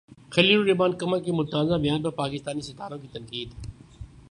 [0.31, 3.49] خلیل الرحمن قمر کے متنازع بیان پر پاکستانی ستاروں کی تنقید